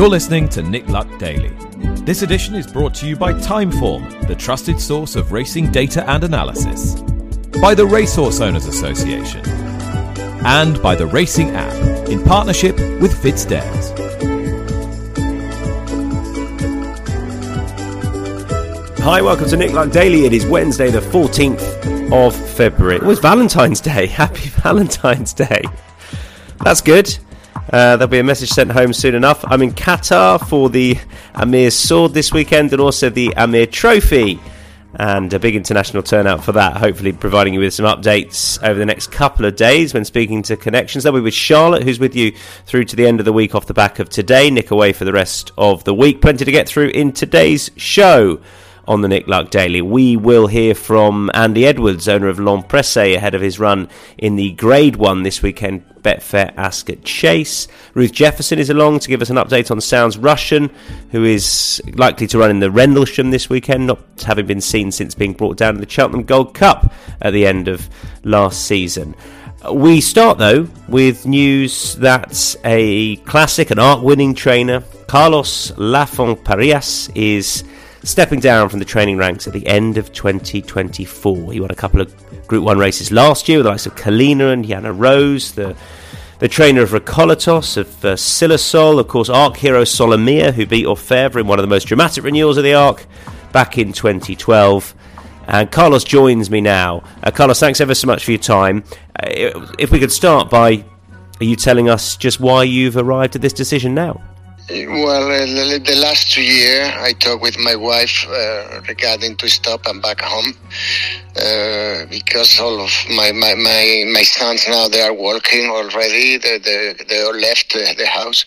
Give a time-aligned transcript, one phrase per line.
[0.00, 1.50] You're listening to Nick Luck Daily.
[2.06, 6.24] This edition is brought to you by Timeform, the trusted source of racing data and
[6.24, 7.02] analysis,
[7.60, 9.46] by the Racehorse Owners Association,
[10.46, 11.74] and by the Racing App
[12.08, 13.90] in partnership with FitzDares.
[19.00, 20.24] Hi, welcome to Nick Luck Daily.
[20.24, 22.96] It is Wednesday, the 14th of February.
[22.96, 24.06] It was Valentine's Day.
[24.22, 25.62] Happy Valentine's Day.
[26.64, 27.18] That's good.
[27.72, 29.44] Uh, there'll be a message sent home soon enough.
[29.46, 30.98] I'm in Qatar for the
[31.36, 34.40] Amir Sword this weekend and also the Amir Trophy.
[34.94, 36.78] And a big international turnout for that.
[36.78, 40.56] Hopefully, providing you with some updates over the next couple of days when speaking to
[40.56, 41.04] connections.
[41.04, 42.32] They'll be with Charlotte, who's with you
[42.66, 44.50] through to the end of the week off the back of today.
[44.50, 46.20] Nick away for the rest of the week.
[46.20, 48.40] Plenty to get through in today's show
[48.90, 49.80] on the Nick Luck Daily.
[49.80, 54.34] We will hear from Andy Edwards, owner of L'Homme Presse, ahead of his run in
[54.34, 57.68] the Grade 1 this weekend, Betfair Ascot Chase.
[57.94, 60.72] Ruth Jefferson is along to give us an update on Sounds Russian,
[61.12, 65.14] who is likely to run in the Rendlesham this weekend, not having been seen since
[65.14, 67.88] being brought down to the Cheltenham Gold Cup at the end of
[68.24, 69.14] last season.
[69.72, 77.62] We start though with news that a classic and Arc winning trainer, Carlos Laffon-Parias, is
[78.02, 81.52] stepping down from the training ranks at the end of 2024.
[81.52, 82.14] He won a couple of
[82.46, 85.76] Group 1 races last year with the likes of Kalina and Jannah Rose, the
[86.40, 91.38] the trainer of Recoletos, of uh, Silasol, of course, Arc hero Solemia, who beat Orfevre
[91.38, 93.04] in one of the most dramatic renewals of the Arc
[93.52, 94.94] back in 2012.
[95.48, 97.02] And Carlos joins me now.
[97.22, 98.84] Uh, Carlos, thanks ever so much for your time.
[99.22, 100.82] Uh, if we could start by
[101.40, 104.20] are you telling us just why you've arrived at this decision now.
[104.70, 109.84] Well, uh, the last two years, I talked with my wife uh, regarding to stop
[109.86, 110.54] and back home
[111.36, 116.38] uh, because all of my, my, my, my sons now they are working already.
[116.38, 118.44] They they, they all left the house,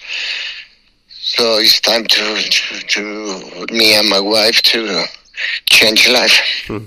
[1.10, 5.04] so it's time to, to, to me and my wife to
[5.66, 6.40] change life.
[6.68, 6.86] Hmm.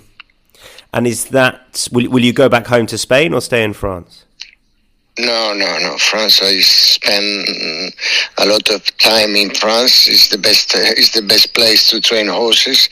[0.95, 4.26] And is that will will you go back home to Spain or stay in France?
[5.19, 5.97] No, no, no.
[5.97, 6.43] France.
[6.43, 7.95] I spend
[8.37, 10.09] a lot of time in France.
[10.09, 10.75] It's the best.
[10.75, 12.89] Uh, it's the best place to train horses,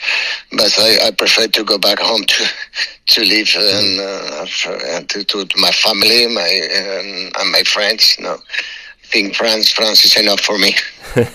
[0.52, 2.44] but I, I prefer to go back home to
[3.06, 8.16] to live and, uh, to, to my family, my um, and my friends.
[8.18, 9.70] No, I think France.
[9.70, 10.74] France is enough for me.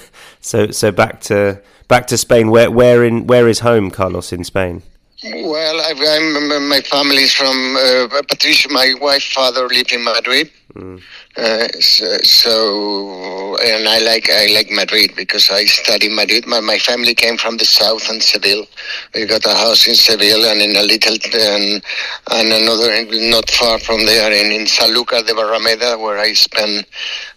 [0.41, 2.49] so, so back to back to Spain.
[2.49, 4.81] Where, where in where is home, Carlos, in Spain?
[5.21, 8.69] Well, I, am my family is from uh, Patricia.
[8.69, 10.49] My wife, father lived in Madrid.
[10.75, 11.01] Mm.
[11.35, 16.47] Uh, so, so, and I like I like Madrid because I studied Madrid.
[16.47, 18.65] My my family came from the south and Seville.
[19.13, 21.83] We got a house in Seville and in a little and
[22.31, 22.89] and another
[23.29, 26.85] not far from there in in Sanlúcar de Barrameda where I spent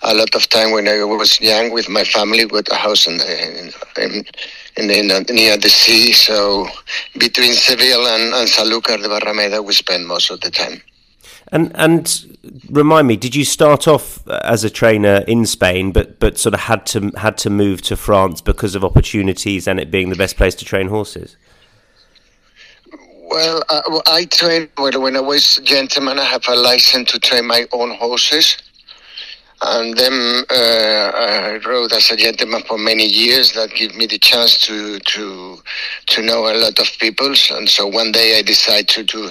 [0.02, 2.46] a lot of time when I was young with my family.
[2.46, 4.24] With a house in the, in,
[4.76, 6.12] in, in, in near the sea.
[6.12, 6.68] So
[7.18, 10.82] between Seville and, and Sanlúcar de Barrameda, we spend most of the time.
[11.52, 12.38] And and
[12.70, 16.60] remind me, did you start off as a trainer in Spain, but but sort of
[16.60, 20.36] had to had to move to France because of opportunities and it being the best
[20.36, 21.36] place to train horses?
[23.28, 26.18] Well, uh, I trained well, when I was gentleman.
[26.18, 28.56] I have a license to train my own horses,
[29.64, 33.52] and then uh, I wrote as a gentleman for many years.
[33.52, 35.58] That gave me the chance to to
[36.06, 37.32] to know a lot of people.
[37.50, 39.30] And so one day I decided to do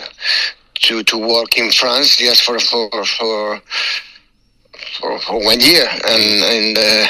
[0.73, 3.61] to to work in France just for for for
[4.99, 7.07] for, for one year, and and uh,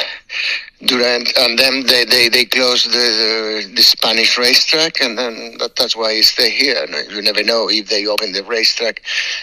[0.86, 5.76] during and then they, they, they closed the, the, the Spanish racetrack, and then that,
[5.76, 6.86] that's why I stay here.
[7.10, 9.02] You never know if they open the racetrack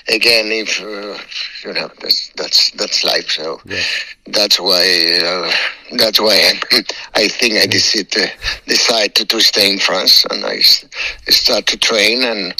[0.08, 0.46] again.
[0.46, 1.18] If uh,
[1.64, 3.30] you know that's that's that's life.
[3.30, 3.82] So yeah.
[4.26, 5.52] that's why uh,
[5.96, 6.84] that's why I,
[7.14, 8.30] I think I decided to,
[8.66, 12.54] decide to, to stay in France, and I start to train and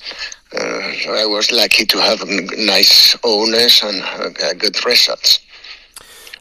[0.54, 5.40] uh, I was lucky to have nice owners and uh, good results.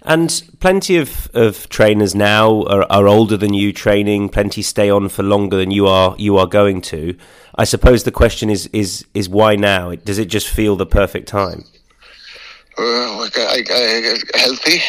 [0.07, 4.29] And plenty of, of trainers now are, are older than you training.
[4.29, 7.17] Plenty stay on for longer than you are you are going to.
[7.55, 9.93] I suppose the question is is is why now?
[9.95, 11.65] Does it just feel the perfect time?
[12.77, 14.81] Uh, I, I, healthy.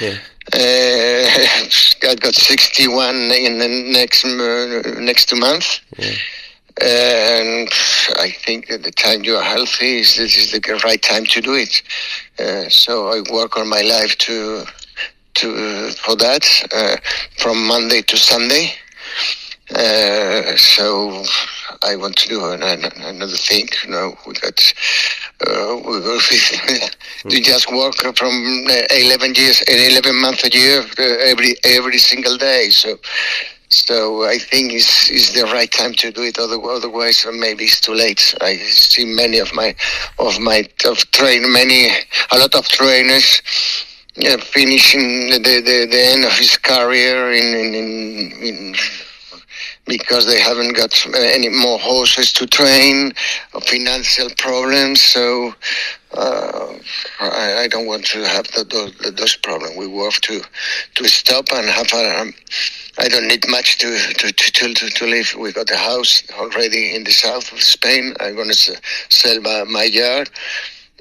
[0.00, 0.18] Yeah.
[0.54, 5.80] Uh, I got 61 in the next uh, next two months.
[5.98, 6.14] Yeah.
[6.80, 7.68] And
[8.16, 11.40] I think that the time you are healthy is this is the right time to
[11.40, 11.82] do it.
[12.38, 14.64] Uh, so I work on my life to
[15.34, 16.96] to for that uh,
[17.38, 18.72] from Monday to Sunday.
[19.74, 21.24] Uh, so
[21.82, 23.68] I want to do another thing.
[23.84, 24.74] You know, we got
[25.46, 25.76] uh,
[27.24, 32.36] we just work from uh, 11 years, 11 months a year, uh, every every single
[32.36, 32.68] day.
[32.70, 32.98] So,
[33.72, 36.38] so I think it's, it's the right time to do it.
[36.38, 38.34] Otherwise, maybe it's too late.
[38.40, 39.74] I see many of my
[40.18, 41.88] of my of train many
[42.30, 43.40] a lot of trainers
[44.14, 48.74] yeah, finishing the, the, the end of his career in, in, in, in
[49.86, 53.12] because they haven't got any more horses to train,
[53.62, 55.00] financial problems.
[55.00, 55.54] So
[56.14, 56.74] uh,
[57.20, 58.64] I, I, don't want to have the,
[59.02, 59.76] the, those problems.
[59.76, 60.42] We have to
[60.94, 62.20] to stop and have a.
[62.20, 62.34] Um,
[62.98, 65.34] I don't need much to to, to, to, to live.
[65.38, 68.14] We got a house already in the south of Spain.
[68.20, 70.30] I'm going to sell my, my yard,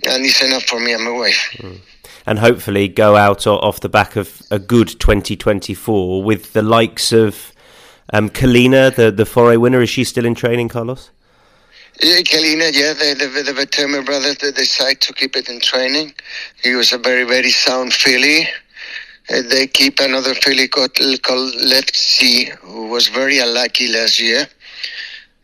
[0.07, 1.57] and it's enough for me and my wife.
[1.57, 1.81] Mm
[2.25, 7.53] and hopefully go out off the back of a good 2024 with the likes of
[8.13, 9.81] um, Kalina, the the Forêt winner.
[9.81, 11.11] Is she still in training, Carlos?
[12.01, 16.13] Yeah, Kalina, yeah, the, the, the Wertheimer brothers they decided to keep it in training.
[16.63, 18.47] He was a very, very sound filly.
[19.31, 20.93] Uh, they keep another filly called,
[21.23, 24.45] called Left Sea, who was very unlucky last year.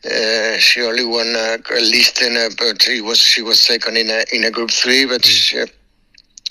[0.03, 3.97] Uh, she only won a, a list in a, but she was she was second
[3.97, 5.25] in a in a group three, but mm.
[5.25, 5.63] she,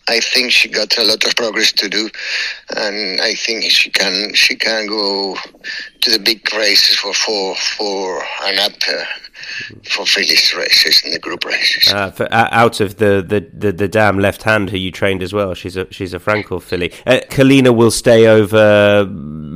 [0.08, 2.08] I think she got a lot of progress to do,
[2.76, 5.36] and I think she can she can go
[6.02, 9.04] to the big races for four four and up uh,
[9.84, 11.92] for Phyllis races and the group races.
[11.92, 15.22] Uh, for, uh, out of the, the, the, the dam left hand who you trained
[15.22, 16.92] as well, she's a she's a Frankel filly.
[17.06, 19.08] Uh, Kalina will stay over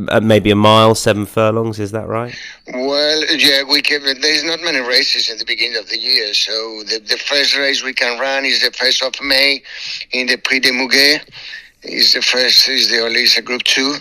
[0.08, 1.78] uh, maybe a mile, seven furlongs.
[1.78, 2.34] Is that right?
[2.72, 4.02] Well, yeah, we can.
[4.20, 7.82] There's not many races in the beginning of the year, so the, the first race
[7.82, 9.62] we can run is the first of May
[10.12, 11.28] in the Prix du Muguet.
[11.82, 13.96] Is the first is the only is a group two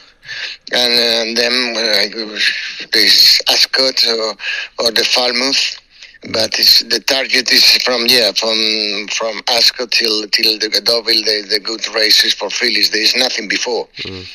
[0.72, 4.36] and, and then uh, this Ascot or,
[4.80, 5.80] or the Falmouth
[6.22, 11.60] but the target is from yeah from from Ascot till till the Deauville the, the
[11.60, 12.92] good races for fillies.
[12.92, 13.88] There is nothing before.
[14.00, 14.28] Mm.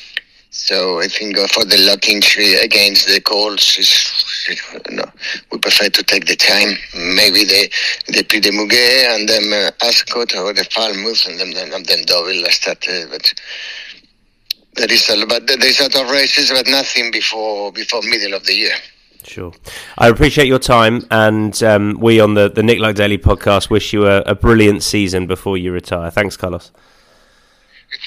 [0.49, 3.91] So I think for the Lockinge against the calls is
[4.89, 5.03] no,
[5.51, 6.77] we prefer to take the time.
[7.15, 7.69] Maybe the
[8.07, 12.05] the Prix du Muguet and then uh, Ascot or the Falmouth and then and then
[12.05, 12.87] Deauville start.
[12.87, 13.33] Uh, but
[14.75, 18.33] there is a but there is a lot of races, but nothing before before middle
[18.33, 18.75] of the year.
[19.25, 19.51] Sure.
[19.97, 23.91] I appreciate your time, and um, we on the, the Nick Luck Daily podcast wish
[23.91, 26.11] you a, a, brilliant season before you retire.
[26.11, 26.71] Thanks, Carlos.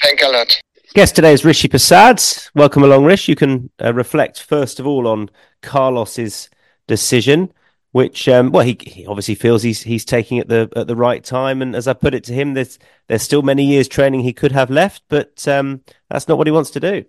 [0.01, 0.61] Thank you a lot.
[0.93, 2.49] Guest today is Rishi Persad.
[2.55, 3.27] Welcome along, Rish.
[3.27, 5.29] You can uh, reflect first of all on
[5.61, 6.49] Carlos's
[6.87, 7.53] decision,
[7.91, 11.23] which um, well, he, he, obviously feels he's he's taking at the at the right
[11.23, 11.61] time.
[11.61, 14.51] And as I put it to him, there's there's still many years training he could
[14.51, 17.05] have left, but um, that's not what he wants to do.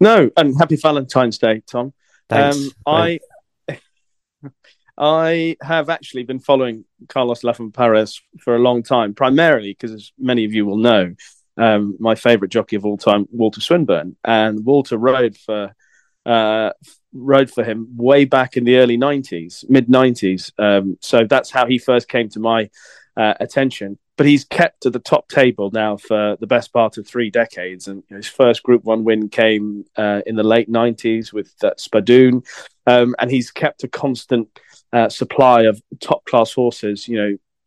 [0.00, 1.92] No, and happy Valentine's Day, Tom.
[2.28, 2.56] Thanks.
[2.56, 3.20] Um, I
[4.98, 10.44] I have actually been following Carlos Laffon-Parias for a long time, primarily because, as many
[10.44, 11.14] of you will know,
[11.58, 15.74] um, my favourite jockey of all time, Walter Swinburn, and Walter rode for
[16.24, 16.70] uh,
[17.12, 20.52] rode for him way back in the early '90s, mid '90s.
[20.58, 22.70] Um, so that's how he first came to my
[23.16, 27.06] uh, attention but he's kept at the top table now for the best part of
[27.06, 27.86] three decades.
[27.86, 32.44] And his first Group One win came uh, in the late '90s with uh, Spadoun,
[32.86, 34.48] um, and he's kept a constant
[34.92, 37.06] uh, supply of top class horses.
[37.06, 37.16] You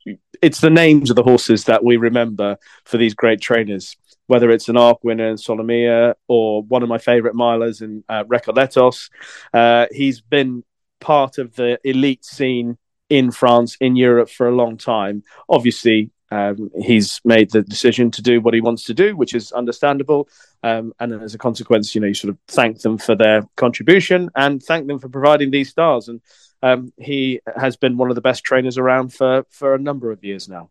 [0.06, 3.96] know, it's the names of the horses that we remember for these great trainers.
[4.28, 8.24] Whether it's an Arc winner in Solemia or one of my favourite milers in uh,
[8.26, 9.10] Recoletos,
[9.54, 10.64] uh, he's been
[11.00, 12.78] part of the elite scene
[13.10, 15.24] in France, in Europe for a long time.
[15.50, 19.52] Obviously, um, he's made the decision to do what he wants to do, which is
[19.52, 20.30] understandable.
[20.62, 24.30] Um, and as a consequence, you know, you sort of thank them for their contribution
[24.36, 26.08] and thank them for providing these stars.
[26.08, 26.22] And
[26.62, 30.24] um, he has been one of the best trainers around for for a number of
[30.24, 30.70] years now.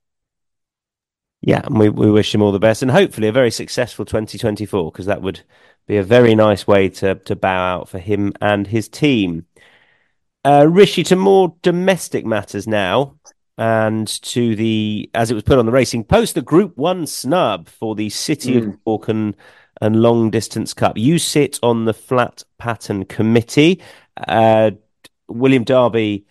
[1.41, 4.91] Yeah, and we, we wish him all the best and hopefully a very successful 2024
[4.91, 5.43] because that would
[5.87, 9.47] be a very nice way to to bow out for him and his team.
[10.45, 13.19] Uh, Rishi, to more domestic matters now
[13.59, 17.69] and to the, as it was put on the Racing Post, the Group One snub
[17.69, 18.59] for the City mm.
[18.59, 19.37] of York and,
[19.81, 20.97] and Long Distance Cup.
[20.97, 23.83] You sit on the Flat Pattern Committee.
[24.17, 24.71] Uh,
[25.27, 26.25] William Derby,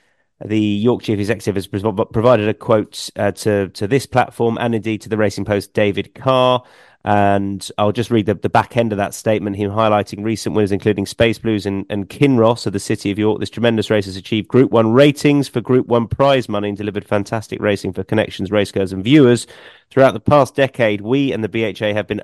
[0.44, 5.02] the York Chief Executive, has provided a quote uh, to to this platform and indeed
[5.02, 5.74] to the Racing Post.
[5.74, 6.64] David Carr
[7.08, 10.74] and I'll just read the, the back end of that statement, him highlighting recent winners,
[10.74, 13.40] including Space Blues and, and Kinross of the City of York.
[13.40, 17.08] This tremendous race has achieved Group 1 ratings for Group 1 prize money and delivered
[17.08, 19.48] fantastic racing for connections, racegoers, and viewers.
[19.90, 22.22] Throughout the past decade, we and the BHA have been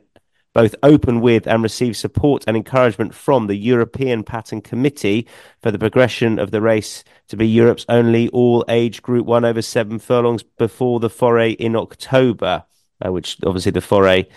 [0.51, 5.25] both open with and receive support and encouragement from the European Pattern Committee
[5.61, 9.61] for the progression of the race to be Europe's only all age Group 1 over
[9.61, 12.65] seven furlongs before the Forêt in October,
[12.99, 14.27] uh, which obviously the Forêt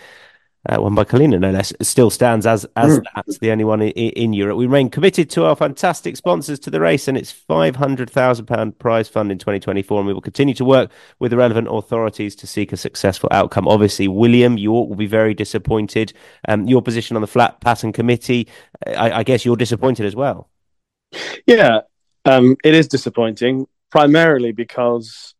[0.67, 3.03] uh, won by Kalina, no less, still stands as as mm.
[3.15, 4.57] that's the only one in, in, Europe.
[4.57, 8.47] We remain committed to our fantastic sponsors to the race and its five hundred thousand
[8.47, 12.35] pound prize fund in 2024, and we will continue to work with the relevant authorities
[12.37, 13.67] to seek a successful outcome.
[13.67, 16.11] Obviously, William York will be very disappointed.
[16.47, 18.47] Um, your position on the flat pattern committee,
[18.85, 20.49] I, I guess you're disappointed as well.
[21.45, 21.81] Yeah,
[22.25, 25.33] um, it is disappointing, primarily because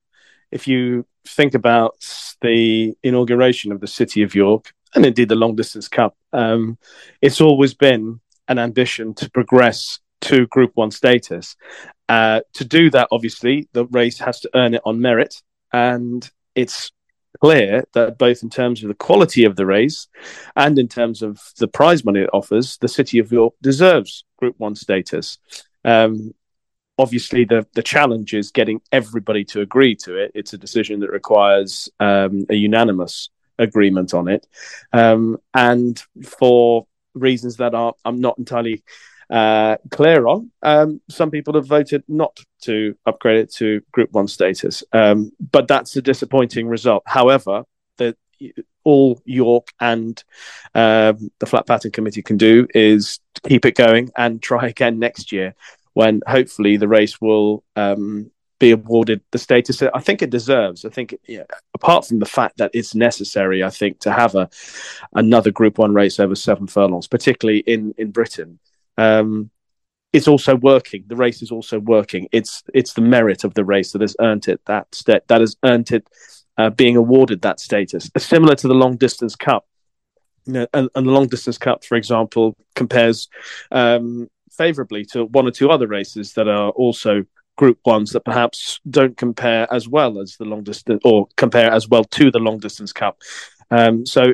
[0.52, 1.96] if you think about
[2.40, 6.78] the inauguration of the City of York and indeed the Long Distance Cup, um,
[7.22, 11.56] it's always been an ambition to progress to Group One status.
[12.10, 15.42] Uh, to do that, obviously, the race has to earn it on merit,
[15.74, 16.92] and it's
[17.42, 20.08] clear that both in terms of the quality of the race
[20.56, 24.56] and in terms of the prize money it offers, the City of York deserves Group
[24.58, 25.38] One status.
[25.86, 26.34] Um,
[26.98, 30.32] obviously the the challenge is getting everybody to agree to it.
[30.34, 34.48] It's a decision that requires um, a unanimous agreement on it,
[34.94, 38.84] um, and for reasons that are I'm not entirely
[39.30, 44.28] uh, clear on, um, some people have voted not to upgrade it to Group One
[44.28, 47.04] status, um, but that's a disappointing result.
[47.06, 47.64] However,
[47.98, 48.16] the
[48.84, 50.24] all York and
[50.74, 55.32] um, the flat pattern committee can do is keep it going and try again next
[55.32, 55.56] year
[55.94, 60.86] when hopefully the race will um, be awarded the status that I think it deserves.
[60.86, 64.50] I think, yeah, apart from the fact that it's necessary, I think to have a
[65.14, 68.60] another Group One race over seven furlongs, particularly in in Britain.
[68.98, 69.52] Um,
[70.14, 71.04] it's also working.
[71.08, 72.28] The race is also working.
[72.32, 74.88] It's it's the merit of the race that has earned it that
[75.28, 76.08] that has earned it
[76.58, 78.10] uh, being awarded that status.
[78.18, 79.68] Similar to the long distance cup,
[80.46, 83.28] you know, and, and the long distance cup, for example, compares
[83.72, 87.26] um, favourably to one or two other races that are also
[87.58, 91.90] group ones that perhaps don't compare as well as the long distance or compare as
[91.90, 93.22] well to the long distance cup.
[93.70, 94.34] Um, so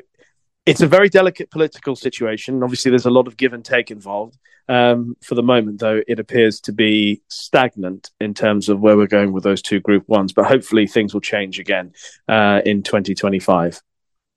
[0.66, 2.64] it's a very delicate political situation.
[2.64, 4.38] Obviously, there's a lot of give and take involved.
[4.70, 9.08] Um, for the moment, though, it appears to be stagnant in terms of where we're
[9.08, 10.32] going with those two group ones.
[10.32, 11.94] But hopefully, things will change again
[12.30, 13.82] uh, in 2025.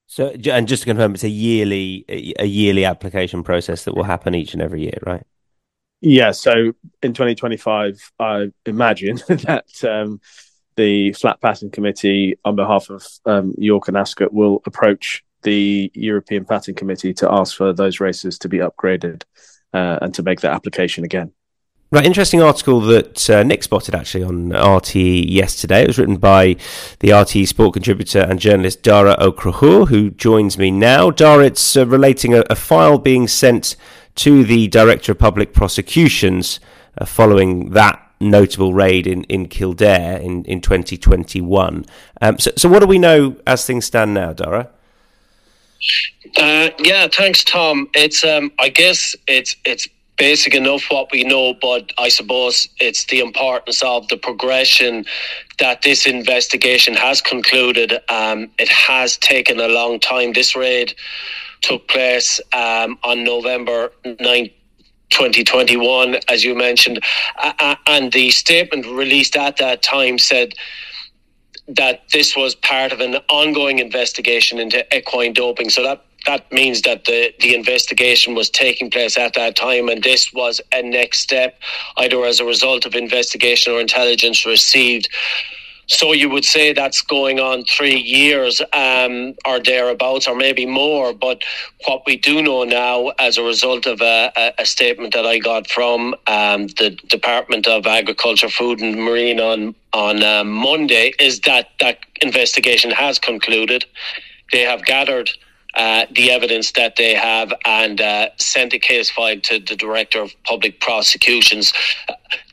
[0.09, 4.35] So, and just to confirm, it's a yearly a yearly application process that will happen
[4.35, 5.25] each and every year, right?
[6.01, 6.73] Yeah, so
[7.03, 10.21] in 2025, I imagine that um,
[10.77, 16.45] the flat pattern committee, on behalf of um, York and Ascot, will approach the European
[16.45, 19.23] Pattern Committee to ask for those races to be upgraded
[19.73, 21.33] uh, and to make that application again.
[21.93, 25.83] Right, interesting article that uh, Nick spotted actually on RTE yesterday.
[25.83, 26.57] It was written by
[26.99, 31.13] the RTE sport contributor and journalist Daragh Ó Conchúir, who joins me now.
[31.13, 33.77] Daragh, it's uh, relating a, a, file being sent
[34.17, 36.59] to the Director of Public Prosecutions
[36.99, 41.85] uh, following that notable raid in, in Kildare in, in 2021.
[42.21, 44.69] Um, so, so, what do we know as things stand now, Daragh?
[46.37, 47.89] Uh, yeah, thanks, Tom.
[47.95, 49.87] It's um, I guess it's it's
[50.17, 55.05] basic enough what we know, but I suppose it's the importance of the progression
[55.59, 57.93] that this investigation has concluded.
[58.09, 60.33] Um, it has taken a long time.
[60.33, 60.95] This raid
[61.63, 64.53] took place um, on November 9th.
[65.11, 66.99] 2021, as you mentioned,
[67.39, 70.53] uh, and the statement released at that time said
[71.69, 75.71] that this was part of an ongoing investigation into equine doping.
[75.71, 80.03] So that that means that the, the investigation was taking place at that time, and
[80.03, 81.61] this was a next step,
[81.99, 85.09] either as a result of investigation or intelligence received
[85.87, 91.13] so you would say that's going on three years um, or thereabouts, or maybe more.
[91.13, 91.43] But
[91.87, 95.69] what we do know now, as a result of a, a statement that I got
[95.69, 101.71] from um, the Department of Agriculture, Food and Marine on on um, Monday, is that
[101.81, 103.85] that investigation has concluded.
[104.53, 105.31] They have gathered
[105.77, 110.21] uh, the evidence that they have and uh, sent a case file to the Director
[110.23, 111.73] of Public Prosecutions.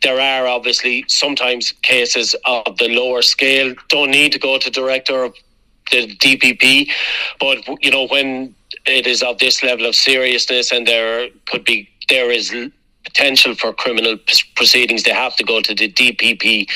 [0.02, 5.24] there are obviously sometimes cases of the lower scale, don't need to go to Director
[5.24, 5.36] of
[5.92, 6.90] the DPP,
[7.40, 8.54] but you know, when
[8.86, 12.54] it is of this level of seriousness and there could be, there is
[13.04, 14.18] potential for criminal
[14.56, 16.68] proceedings, they have to go to the DPP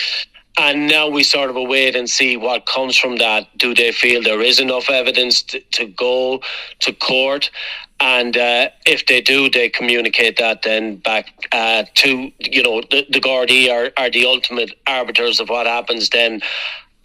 [0.58, 3.48] and now we sort of await and see what comes from that.
[3.58, 6.42] Do they feel there is enough evidence to, to go
[6.80, 7.52] to court?
[8.00, 13.06] And uh, if they do, they communicate that then back uh, to, you know, the,
[13.10, 16.42] the Gardaí are, are the ultimate arbiters of what happens then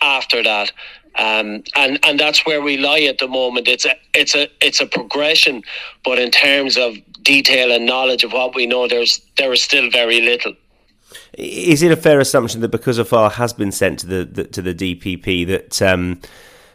[0.00, 0.72] after that.
[1.18, 3.68] Um, and and that's where we lie at the moment.
[3.68, 5.62] It's a it's a it's a progression,
[6.04, 9.90] but in terms of detail and knowledge of what we know, there's there is still
[9.90, 10.54] very little.
[11.34, 14.44] Is it a fair assumption that because a file has been sent to the, the
[14.44, 16.20] to the DPP that um,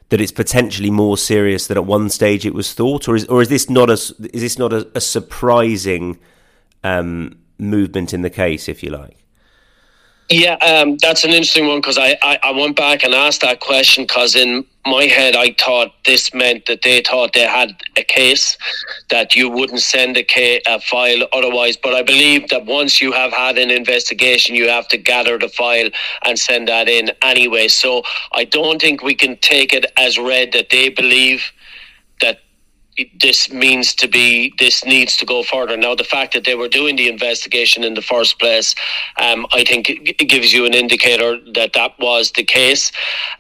[0.10, 3.42] that it's potentially more serious than at one stage it was thought, or is or
[3.42, 6.18] is this not a is this not a, a surprising
[6.84, 9.18] um, movement in the case, if you like?
[10.30, 13.62] Yeah, um, that's an interesting one because I, I, I, went back and asked that
[13.62, 18.04] question because in my head I thought this meant that they thought they had a
[18.04, 18.58] case
[19.10, 21.78] that you wouldn't send a, case, a file otherwise.
[21.78, 25.50] But I believe that once you have had an investigation, you have to gather the
[25.50, 25.90] file
[26.26, 27.68] and send that in anyway.
[27.68, 28.04] So
[28.34, 31.52] I don't think we can take it as read that they believe
[33.20, 35.78] this means to be this needs to go further.
[35.78, 38.76] Now, the fact that they were doing the investigation in the first place,
[39.18, 42.92] um, I think it gives you an indicator that that was the case.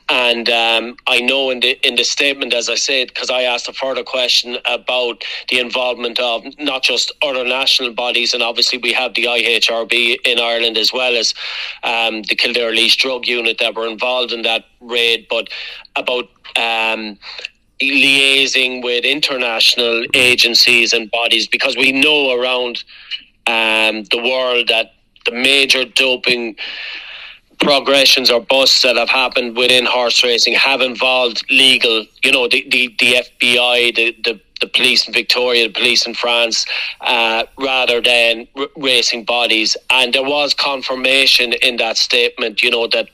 [0.09, 3.67] And um, I know in the in the statement, as I said, because I asked
[3.67, 8.93] a further question about the involvement of not just other national bodies, and obviously we
[8.93, 11.33] have the IHRB in Ireland as well as
[11.83, 15.49] um, the Kildare Laois Drug Unit that were involved in that raid, but
[15.95, 17.17] about um,
[17.81, 22.83] liaising with international agencies and bodies because we know around
[23.45, 24.93] um, the world that
[25.25, 26.55] the major doping
[27.59, 32.67] progressions or busts that have happened within horse racing have involved legal, you know, the,
[32.69, 36.65] the, the FBI, the, the, the police in Victoria, the police in France,
[37.01, 39.75] uh, rather than r- racing bodies.
[39.89, 43.09] And there was confirmation in that statement, you know, that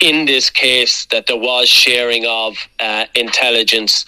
[0.00, 4.04] in this case that there was sharing of uh, intelligence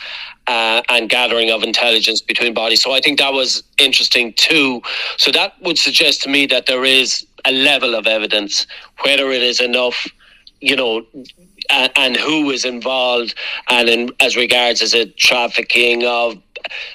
[0.47, 2.83] uh, and gathering of intelligence between bodies.
[2.83, 4.83] So I think that was interesting too.
[5.19, 8.67] So that would suggest to me that there is a level of evidence,
[9.05, 10.07] whether it is enough,
[10.61, 11.07] you know,
[11.71, 13.35] and, who is involved,
[13.69, 16.37] and in, as regards as a trafficking of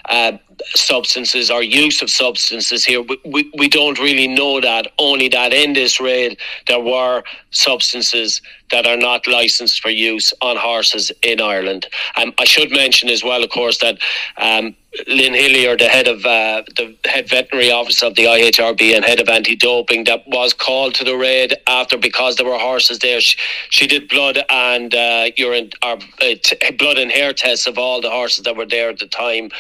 [0.09, 0.33] uh,
[0.75, 3.01] substances or use of substances here.
[3.01, 6.37] We, we, we don't really know that, only that in this raid
[6.67, 11.87] there were substances that are not licensed for use on horses in Ireland.
[12.17, 13.97] Um, I should mention as well, of course, that
[14.37, 14.75] um,
[15.07, 19.19] Lynn Hillyer, the head of uh, the head veterinary officer of the IHRB and head
[19.19, 23.21] of anti-doping, that was called to the raid after because there were horses there.
[23.21, 23.37] She,
[23.69, 28.01] she did blood and uh, urine or uh, t- blood and hair tests of all
[28.01, 29.51] the horses that were there at the time,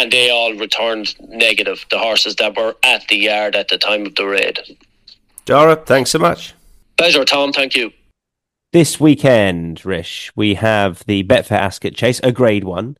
[0.00, 1.84] and they all returned negative.
[1.90, 4.58] The horses that were at the yard at the time of the raid.
[5.44, 6.54] Daragh, thanks so much.
[6.96, 7.52] Pleasure, Tom.
[7.52, 7.92] Thank you.
[8.72, 12.96] This weekend, Rish, we have the Betfair Ascot Chase, a grade one,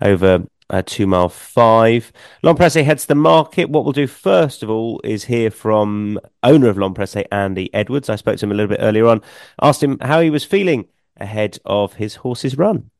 [0.00, 2.12] over uh, two mile five.
[2.42, 3.68] L'Homme heads to the market.
[3.68, 6.96] What we'll do first of all is hear from owner of L'Homme
[7.30, 8.08] Andy Edwards.
[8.08, 9.22] I spoke to him a little bit earlier on,
[9.60, 10.86] asked him how he was feeling
[11.18, 12.90] ahead of his horse's run.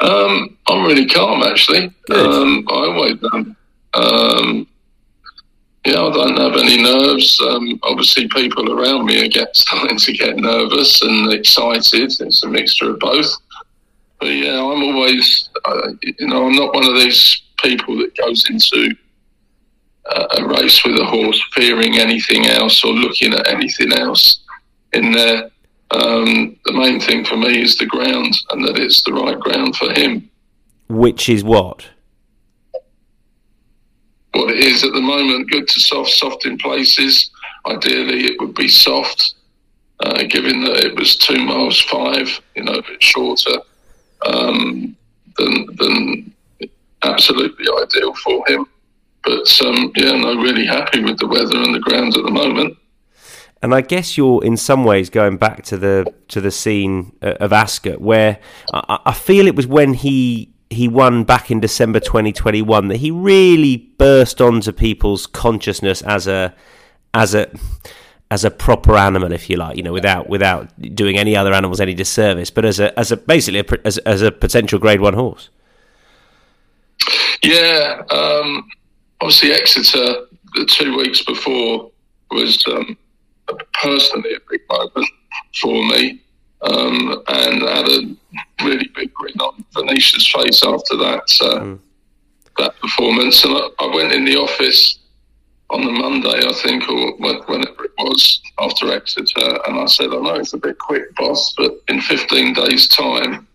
[0.00, 1.86] Um, I'm really calm actually.
[2.10, 3.56] Um, I always am.
[3.94, 4.66] Um,
[5.86, 7.40] yeah, I don't have any nerves.
[7.40, 12.12] Um, obviously, people around me are get, starting to get nervous and excited.
[12.20, 13.32] It's a mixture of both.
[14.20, 18.48] But yeah, I'm always, uh, you know, I'm not one of these people that goes
[18.50, 18.94] into
[20.10, 24.40] uh, a race with a horse fearing anything else or looking at anything else
[24.92, 25.50] in there.
[25.90, 29.76] Um, the main thing for me is the ground and that it's the right ground
[29.76, 30.28] for him.
[30.88, 31.88] Which is what?
[34.36, 35.50] what it is at the moment.
[35.50, 37.30] Good to soft, soft in places.
[37.66, 39.34] Ideally, it would be soft,
[40.00, 43.58] uh, given that it was two miles five, you know, a bit shorter
[44.26, 44.96] um,
[45.36, 46.34] than, than
[47.02, 48.66] absolutely ideal for him.
[49.24, 52.76] But um, yeah, no, really happy with the weather and the ground at the moment.
[53.62, 57.34] And I guess you're in some ways going back to the to the scene uh,
[57.40, 58.38] of Ascot, where
[58.72, 63.10] I, I feel it was when he he won back in December 2021 that he
[63.10, 66.54] really burst onto people's consciousness as a
[67.14, 67.50] as a
[68.30, 71.80] as a proper animal, if you like, you know, without without doing any other animals
[71.80, 75.14] any disservice, but as a as a basically a, as as a potential Grade One
[75.14, 75.48] horse.
[77.42, 78.68] Yeah, um,
[79.20, 81.90] obviously Exeter the two weeks before
[82.30, 82.96] was um,
[83.72, 85.08] personally a big moment
[85.60, 86.20] for me
[86.62, 88.16] um, and had a
[88.64, 91.78] really big grin on Venetia's face after that uh, mm.
[92.58, 93.44] that performance.
[93.44, 94.98] And I, I, went in the office
[95.70, 100.20] on the Monday, I think, or whenever it was after Exeter, and I said, "I
[100.20, 103.46] know it's a bit quick, boss, but in 15 days' time."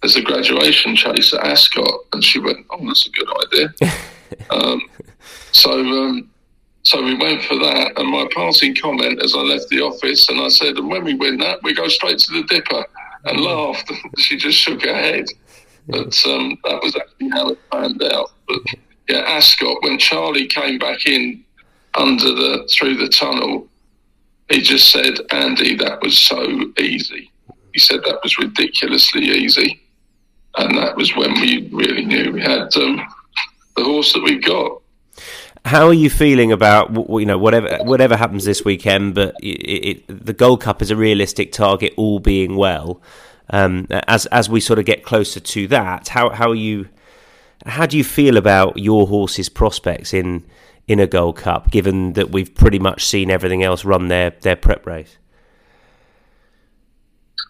[0.00, 3.74] There's a graduation chase at Ascot, and she went, "Oh, that's a good idea."
[4.50, 4.80] um,
[5.50, 6.30] so um,
[6.88, 7.92] so we went for that.
[7.96, 11.14] And my passing comment as I left the office, and I said, and when we
[11.14, 12.84] win that, we go straight to the dipper.
[13.24, 13.92] and laughed.
[14.18, 15.26] she just shook her head.
[15.86, 18.30] But um, that was actually how it panned out.
[18.46, 18.60] But
[19.08, 21.44] yeah, Ascot, when Charlie came back in
[21.94, 23.68] under the through the tunnel,
[24.50, 27.30] he just said, Andy, that was so easy.
[27.74, 29.82] He said that was ridiculously easy.
[30.56, 33.00] And that was when we really knew we had um,
[33.76, 34.80] the horse that we've got.
[35.68, 39.14] How are you feeling about you know whatever whatever happens this weekend?
[39.14, 43.02] But it, it, the Gold Cup is a realistic target, all being well.
[43.50, 46.88] Um, as as we sort of get closer to that, how how are you?
[47.66, 50.46] How do you feel about your horse's prospects in
[50.86, 54.56] in a Gold Cup, given that we've pretty much seen everything else run their their
[54.56, 55.18] prep race?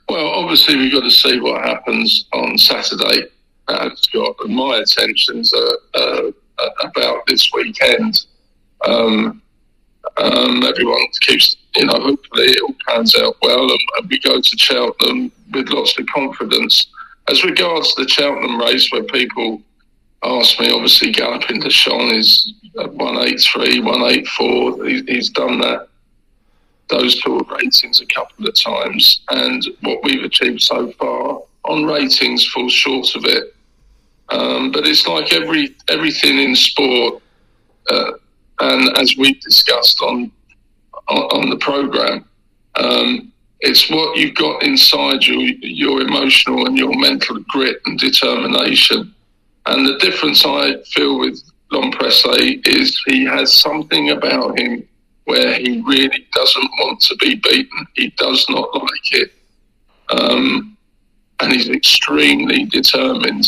[0.08, 3.28] Well, obviously we've got to see what happens on Saturday.
[3.68, 6.30] Uh, Scott, my attentions are uh,
[6.80, 8.26] about this weekend.
[8.86, 9.42] Um,
[10.16, 14.40] um, everyone keeps, you know, hopefully it all pans out well and, and, we go
[14.40, 16.86] to Cheltenham with lots of confidence.
[17.28, 19.60] As regards the Cheltenham race, where people
[20.22, 24.86] ask me, obviously Galopin Des Champs is 183, 184.
[24.86, 25.88] He, he's done that,
[26.88, 29.20] those of ratings a couple of times.
[29.30, 33.54] And what we've achieved so far on ratings falls short of it.
[34.30, 37.22] Um, but it's like every everything in sport,
[37.90, 38.12] uh,
[38.60, 40.30] and as we discussed on
[41.08, 42.24] on, on the program,
[42.76, 49.14] um, it's what you've got inside you, your emotional and your mental grit and determination.
[49.66, 51.92] And the difference I feel with L'Homme
[52.64, 54.86] is he has something about him
[55.24, 57.86] where he really doesn't want to be beaten.
[57.94, 59.32] He does not like it.
[60.10, 60.76] Um,
[61.40, 63.44] and he's extremely determined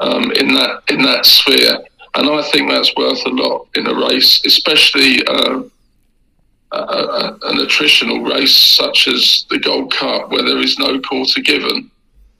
[0.00, 1.78] um, in that in that sphere.
[2.14, 5.62] And I think that's worth a lot in a race, especially uh,
[6.72, 11.40] a, a, an attritional race such as the Gold Cup, where there is no quarter
[11.40, 11.90] given.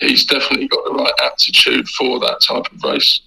[0.00, 3.20] He's definitely got the right aptitude for that type of race.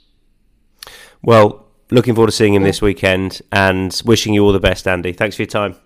[1.21, 5.13] Well, looking forward to seeing him this weekend and wishing you all the best, Andy.
[5.13, 5.77] Thanks for your time.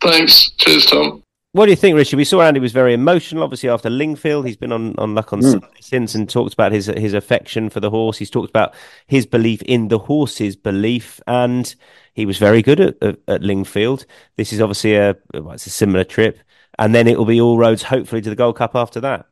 [0.00, 0.50] Thanks.
[0.58, 1.22] Cheers, Tom.
[1.58, 2.18] What do you think, Richard?
[2.18, 4.46] We saw Andy was very emotional, obviously after Lingfield.
[4.46, 5.50] He's been on, on luck on mm.
[5.50, 8.16] Sunday since and talked about his his affection for the horse.
[8.16, 8.76] He's talked about
[9.08, 11.74] his belief in the horse's belief, and
[12.14, 14.06] he was very good at, at, at Lingfield.
[14.36, 16.38] This is obviously a well, it's a similar trip,
[16.78, 19.26] and then it will be all roads hopefully to the Gold Cup after that.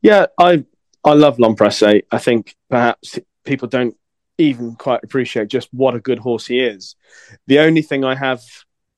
[0.00, 0.64] Yeah, I
[1.02, 1.56] I love L'Homme
[2.12, 3.96] I think perhaps people don't
[4.38, 6.94] even quite appreciate just what a good horse he is.
[7.48, 8.44] The only thing I have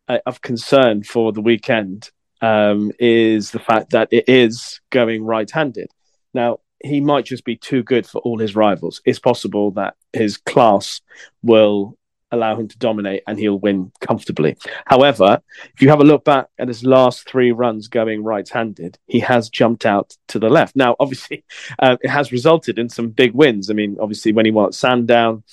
[0.09, 5.91] of concern for the weekend um, is the fact that it is going right-handed.
[6.35, 9.01] Now he might just be too good for all his rivals.
[9.05, 11.01] It's possible that his class
[11.43, 11.97] will
[12.33, 14.57] allow him to dominate and he'll win comfortably.
[14.85, 15.41] However,
[15.75, 19.21] if you have a look back at his last three runs going right handed, he
[19.21, 20.77] has jumped out to the left.
[20.77, 21.45] Now, obviously,
[21.79, 23.71] uh, it has resulted in some big wins.
[23.71, 25.45] I mean, obviously, when he won at Sandown,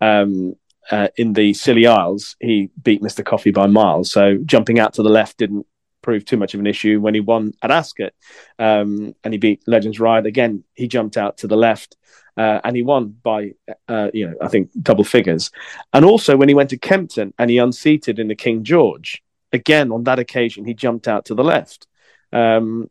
[0.00, 0.54] um,
[0.90, 3.24] uh, in the Scilly Isles, he beat Mr.
[3.24, 4.10] Coffee by miles.
[4.10, 5.66] So jumping out to the left didn't
[6.02, 8.12] prove too much of an issue when he won at Ascot.
[8.58, 10.26] Um, and he beat Legends Ryde.
[10.26, 11.96] Again, he jumped out to the left.
[12.36, 13.52] Uh, and he won by,
[13.88, 15.50] uh, you know, I think double figures.
[15.92, 19.22] And also when he went to Kempton and he unseated in the King George,
[19.52, 21.86] again on that occasion he jumped out to the left.
[22.32, 22.90] Um,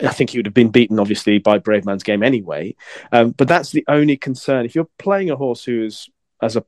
[0.00, 2.76] I think he would have been beaten, obviously, by Brave Man's Bravemansgame anyway.
[3.10, 4.64] Um, but that's the only concern.
[4.64, 6.08] If you're playing a horse who's
[6.42, 6.64] as a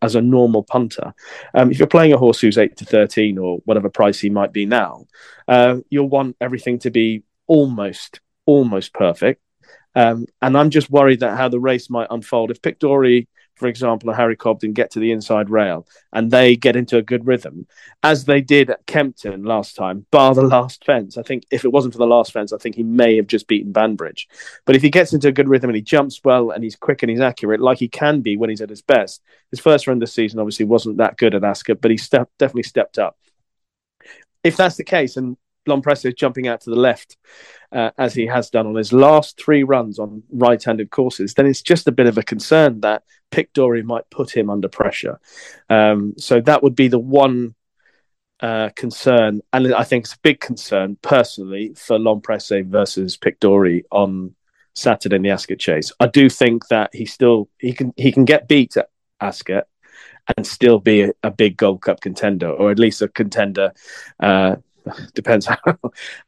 [0.00, 1.12] as a normal punter,
[1.52, 4.52] um, if you're playing a horse who's eight to thirteen or whatever price he might
[4.52, 5.06] be now,
[5.48, 9.40] uh, you'll want everything to be almost almost perfect.
[9.96, 12.50] Um, and I'm just worried that how the race might unfold.
[12.50, 16.56] If Pic D'Orhy, for example, and Harry Cobden get to the inside rail and they
[16.56, 17.66] get into a good rhythm,
[18.02, 21.16] as they did at Kempton last time, bar the last fence.
[21.16, 23.46] I think if it wasn't for the last fence, I think he may have just
[23.46, 24.28] beaten Banbridge.
[24.64, 27.02] But if he gets into a good rhythm and he jumps well and he's quick
[27.02, 29.98] and he's accurate, like he can be when he's at his best, his first run
[29.98, 33.16] this season obviously wasn't that good at Ascot, but he step- definitely stepped up.
[34.42, 35.36] If that's the case, and
[35.66, 37.16] Is jumping out to the left
[37.72, 41.62] uh, as he has done on his last three runs on right-handed courses, then it's
[41.62, 45.18] just a bit of a concern that Pic D'Orhy might put him under pressure.
[45.68, 47.54] Um, so that would be the one
[48.40, 52.22] uh, concern, and I think it's a big concern personally for L'Homme
[52.66, 54.34] versus Pic D'Orhy on
[54.74, 55.92] Saturday in the Ascot Chase.
[55.98, 58.88] I do think that he still he can he can get beat at
[59.20, 59.66] Ascot
[60.36, 63.72] and still be a, a big Gold Cup contender, or at least a contender.
[64.20, 64.56] Uh,
[65.14, 65.58] depends how,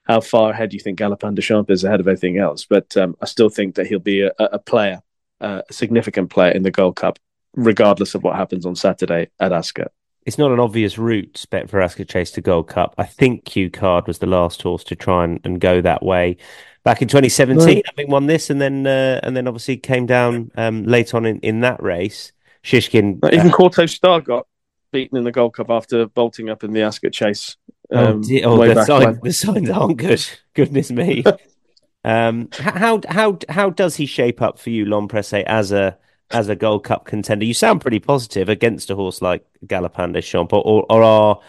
[0.05, 2.65] how far ahead you think Galopin Des Champs is ahead of everything else.
[2.65, 5.01] But um, I still think that he'll be a, a player,
[5.41, 7.19] uh, a significant player in the Gold Cup,
[7.55, 9.93] regardless of what happens on Saturday at Ascot.
[10.25, 12.95] it's not an obvious route bet for Ascot Chase to Gold Cup.
[12.99, 16.37] I think Cue Card was the last horse to try and, and go that way.
[16.85, 17.85] Back in 2017, right.
[17.87, 21.41] having won this, and then uh, and then obviously came down um, late on in,
[21.41, 22.33] in that race.
[22.63, 24.47] Shishkin, even uh, Kauto Star got
[24.93, 27.57] beaten in the Gold Cup after bolting up in the Ascot Chase.
[27.91, 30.25] Oh, um, oh, oh the, sign, the signs aren't good.
[30.55, 31.25] Goodness me.
[32.05, 35.97] um, how how how does he shape up for you, L'Homme Presse, as a
[36.31, 37.45] as a Gold Cup contender?
[37.45, 41.41] You sound pretty positive against a horse like Galopin Des Champs, or, or, or are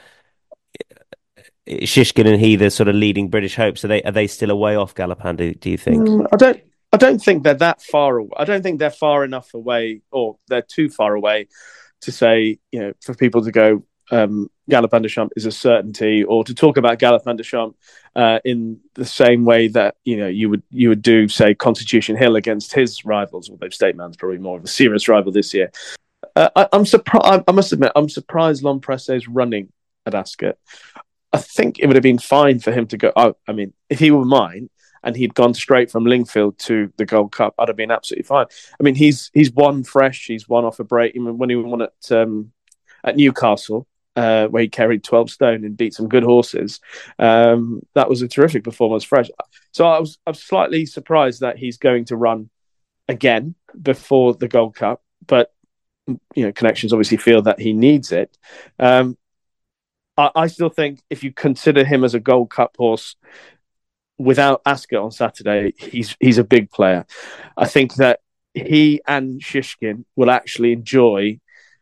[1.67, 3.83] Shishkin and he the sort of leading British hopes?
[3.83, 5.37] Are they are they still a way off Galopin?
[5.37, 6.07] Do, do you think?
[6.07, 6.61] Mm, I don't.
[6.93, 8.31] I don't think they're that far away.
[8.37, 11.49] I don't think they're far enough away, or they're too far away
[12.01, 16.23] to say, you know, for people to go, um, Galopin Des Champs is a certainty,
[16.23, 17.77] or to talk about Galopin Des Champs
[18.15, 22.17] uh, in the same way that you know you would you would do, say, Constitution
[22.17, 25.71] Hill against his rivals, although State Man's probably more of a serious rival this year.
[26.35, 27.43] Uh, I, am surprised.
[27.47, 29.71] I must admit, I'm surprised L'Homme Presse is running
[30.05, 30.57] at Ascot.
[31.33, 33.11] I think it would have been fine for him to go.
[33.15, 34.69] Oh, I mean, if he were mine
[35.03, 38.45] and he'd gone straight from Lingfield to the Gold Cup, I'd have been absolutely fine.
[38.79, 40.25] I mean, he's he's won fresh.
[40.25, 41.15] He's won off a break.
[41.15, 42.51] Even when he won at um,
[43.03, 46.81] at Newcastle, uh, where he carried 12 stone and beat some good horses.
[47.19, 49.29] Um, that was a terrific performance, fresh.
[49.71, 52.49] So I was, I was slightly surprised that he's going to run
[53.07, 55.53] again before the Gold Cup, but
[56.33, 58.35] you know, connections obviously feel that he needs it.
[58.79, 59.17] Um,
[60.17, 63.15] I, I still think if you consider him as a Gold Cup horse,
[64.17, 67.05] without Ascot on Saturday, he's he's a big player.
[67.55, 68.21] I think that
[68.55, 71.39] he and Shishkin will actually enjoy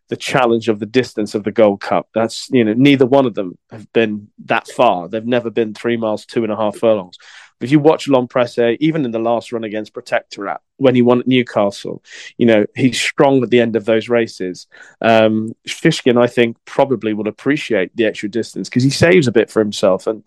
[0.10, 2.10] the challenge of the distance of the Gold Cup.
[2.14, 5.08] That's you know neither one of them have been that far.
[5.08, 7.18] They've never been three miles, two and a half furlongs.
[7.62, 11.22] If you watch L'Homme Presse, even in the last run against Protectorat, when he won
[11.22, 12.04] at Newcastle,
[12.38, 14.68] you know he's strong at the end of those races.
[15.02, 19.50] Um, Shishkin, I think, probably will appreciate the extra distance because he saves a bit
[19.50, 20.06] for himself.
[20.06, 20.24] And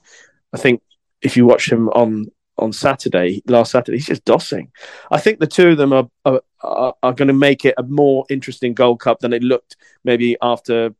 [0.52, 0.82] I think
[1.22, 4.70] if you watch him on on Saturday, last Saturday, he's just dossing.
[5.10, 7.82] I think the two of them are are, are, are going to make it a
[7.82, 10.94] more interesting Gold Cup than it looked maybe after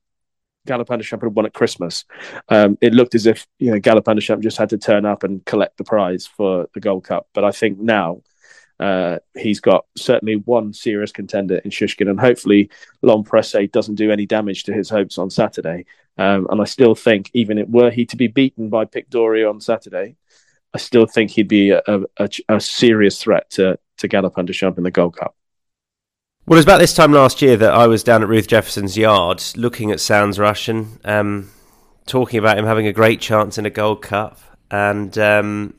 [0.67, 2.05] Galopin Des Champs had won at Christmas.
[2.49, 5.25] Um, it looked as if you know Galopin Des Champs just had to turn up
[5.25, 7.29] and collect the prize for the Gold Cup.
[7.33, 8.23] But I think now
[8.79, 12.71] uh, he's got certainly one serious contender in Shishkin, and hopefully
[13.03, 15.87] L'Homme Presse doesn't do any damage to his hopes on Saturday.
[16.17, 19.49] Um, and I still think, even if were he to be beaten by Pic D'Orhy
[19.49, 20.17] on Saturday,
[20.75, 24.79] I still think he'd be a, a, a serious threat to to Galopin Des Champs
[24.79, 25.35] in the Gold Cup.
[26.49, 28.97] Well, it was about this time last year that I was down at Ruth Jefferson's
[28.97, 31.51] yard looking at Sounds Russian, um,
[32.07, 35.75] talking about him having a great chance in a Gold Cup, and um,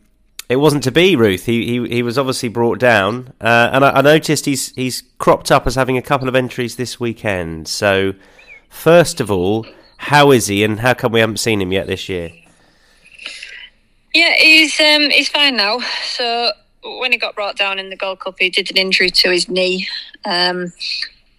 [0.48, 1.16] it wasn't to be.
[1.16, 5.02] Ruth, he he, he was obviously brought down, uh, and I, I, noticed he's he's
[5.18, 7.68] cropped up as having a couple of entries this weekend.
[7.68, 8.14] So,
[8.70, 9.66] first of all,
[9.98, 12.30] how is he, and how come we haven't seen him yet this year?
[14.14, 15.80] Yeah, he's um, he's fine now.
[16.04, 16.52] So
[16.84, 19.50] when he got brought down in the Gold Cup, he did an injury to his
[19.50, 19.88] knee,
[20.26, 20.72] um,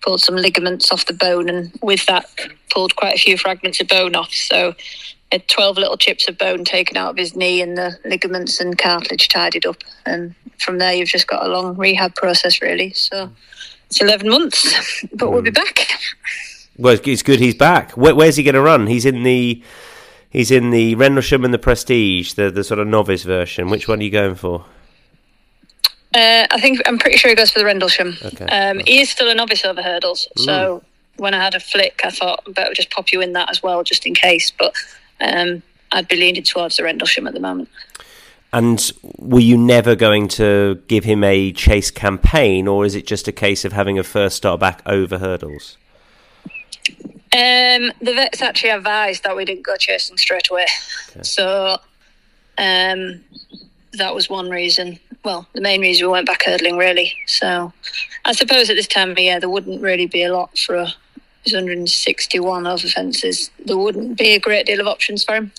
[0.03, 2.26] pulled some ligaments off the bone, and with that,
[2.70, 4.33] pulled quite a few fragments of bone off.
[4.33, 4.74] So
[5.33, 8.76] had 12 little chips of bone taken out of his knee and the ligaments and
[8.76, 9.76] cartilage tidied up.
[10.05, 12.92] And from there, you've just got a long rehab process, really.
[12.94, 13.31] So
[13.87, 15.55] it's 11 months, but we'll be hmm.
[15.55, 16.00] back.
[16.76, 17.92] Well, it's good he's back.
[17.92, 18.87] Where, where's he going to run?
[18.87, 19.62] He's in the
[20.31, 23.68] He's in the Rendlesham and the Prestige, the the sort of novice version.
[23.68, 24.64] Which one are you going for?
[26.14, 28.16] Uh, I think I'm pretty sure he goes for the Rendlesham.
[28.25, 28.46] Okay.
[28.46, 30.44] Um, he is still a novice over hurdles, mm.
[30.44, 30.83] so
[31.16, 33.62] when I had a flick, I thought I better just pop you in that as
[33.62, 34.51] well, just in case.
[34.51, 34.75] But
[35.20, 37.68] um, I'd be leaning towards the Rendlesham at the moment.
[38.53, 43.29] And were you never going to give him a chase campaign, or is it just
[43.29, 45.77] a case of having a first start back over hurdles?
[47.33, 50.66] Um, the vets actually advised that we didn't go chasing straight away.
[51.11, 51.23] Okay.
[51.23, 51.79] So
[52.59, 53.23] um,
[53.92, 54.99] that was one reason.
[55.24, 57.14] Well, the main reason we went back hurdling, really.
[57.26, 57.72] So
[58.24, 60.94] I suppose at this time of year, there wouldn't really be a lot for a,
[61.44, 63.50] 161 over fences.
[63.64, 65.52] There wouldn't be a great deal of options for him.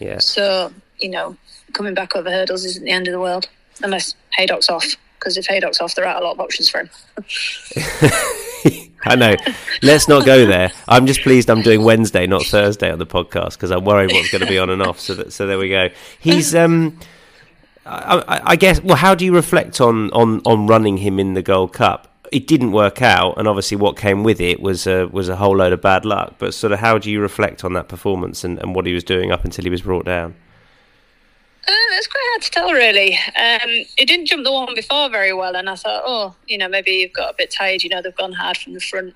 [0.00, 0.18] Yeah.
[0.18, 1.36] So, you know,
[1.72, 3.48] coming back over hurdles isn't the end of the world,
[3.82, 4.96] unless Haydock's off.
[5.18, 6.90] Because if Haydock's off, there are a lot of options for him.
[9.04, 9.36] I know.
[9.82, 10.72] Let's not go there.
[10.88, 14.32] I'm just pleased I'm doing Wednesday, not Thursday on the podcast because I'm worried what's
[14.32, 14.98] going to be on and off.
[14.98, 15.90] So that, so there we go.
[16.18, 16.98] He's um,
[17.84, 18.80] I, I, guess.
[18.80, 22.08] Well, how do you reflect on on on running him in the Gold Cup?
[22.30, 25.56] It didn't work out, and obviously what came with it was a was a whole
[25.56, 26.34] load of bad luck.
[26.38, 29.04] But sort of, how do you reflect on that performance and, and what he was
[29.04, 30.34] doing up until he was brought down?
[31.66, 33.14] Uh, it's quite hard to tell, really.
[33.14, 36.68] Um, it didn't jump the one before very well, and I thought, oh, you know,
[36.68, 37.82] maybe you've got a bit tired.
[37.82, 39.14] You know, they've gone hard from the front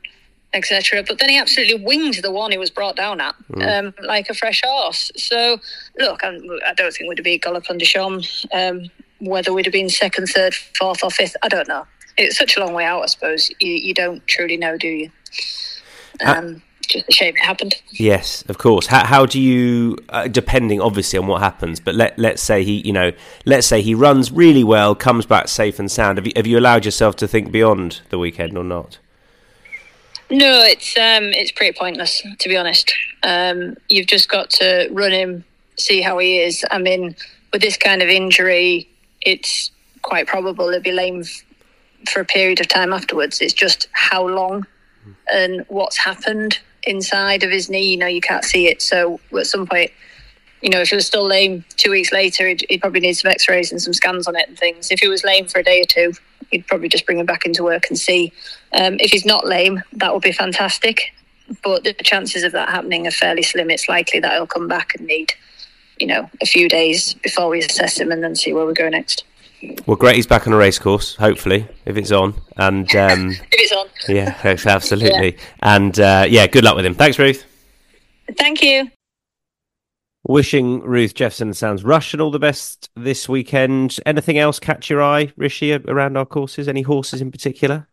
[0.56, 1.04] etc.
[1.06, 4.34] But then he absolutely winged the one he was brought down at, um, like a
[4.34, 5.12] fresh horse.
[5.16, 5.58] So,
[5.98, 8.46] look, I'm, I don't think we'd have beat Galopin Des Champs.
[8.52, 8.90] Um,
[9.20, 11.86] whether we'd have been second, third, fourth, or fifth, I don't know.
[12.18, 13.50] It's such a long way out, I suppose.
[13.60, 15.10] You, you don't truly know, do you?
[16.24, 17.74] Um, just a shame it happened.
[17.90, 18.86] Yes, of course.
[18.86, 22.80] How, how do you, uh, depending obviously on what happens, but let let's say he,
[22.86, 23.12] you know,
[23.44, 26.18] let's say he runs really well, comes back safe and sound.
[26.18, 28.98] Have you, have you allowed yourself to think beyond the weekend or not?
[30.30, 32.92] No, it's um, it's pretty pointless to be honest.
[33.22, 35.44] Um, you've just got to run him,
[35.76, 36.64] see how he is.
[36.70, 37.14] I mean,
[37.52, 38.88] with this kind of injury,
[39.22, 39.70] it's
[40.02, 41.24] quite probable he'll be lame
[42.08, 43.40] for a period of time afterwards.
[43.40, 44.66] It's just how long
[45.32, 47.90] and what's happened inside of his knee.
[47.90, 48.82] You know, you can't see it.
[48.82, 49.92] So at some point,
[50.62, 53.30] you know, if he was still lame two weeks later, he'd, he'd probably need some
[53.30, 54.90] X-rays and some scans on it and things.
[54.90, 56.12] If he was lame for a day or two,
[56.50, 58.32] he'd probably just bring him back into work and see.
[58.72, 61.12] Um, if he's not lame, that would be fantastic.
[61.62, 63.70] But the chances of that happening are fairly slim.
[63.70, 65.32] It's likely that he'll come back and need,
[65.98, 68.88] you know, a few days before we assess him and then see where we go
[68.88, 69.24] next.
[69.86, 70.16] Well, great.
[70.16, 72.34] He's back on a race course, hopefully, if it's on.
[72.56, 73.86] And um, If it's on.
[74.08, 75.36] yeah, absolutely.
[75.60, 76.94] And uh, yeah, good luck with him.
[76.94, 77.44] Thanks, Ruth.
[78.36, 78.90] Thank you.
[80.28, 83.98] Wishing Ruth Jefferson sounds Russian all the best this weekend.
[84.04, 86.66] Anything else catch your eye, Rishi, around our courses?
[86.66, 87.86] Any horses in particular?